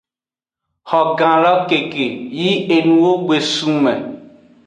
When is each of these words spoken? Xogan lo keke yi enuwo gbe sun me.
Xogan 0.89 1.37
lo 1.43 1.53
keke 1.69 2.05
yi 2.39 2.49
enuwo 2.75 3.11
gbe 3.25 3.37
sun 3.53 3.75
me. 3.83 3.93